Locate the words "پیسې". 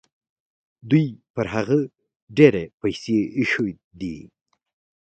2.81-3.17